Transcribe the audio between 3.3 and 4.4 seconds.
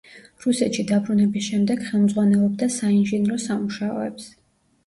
სამუშაოებს.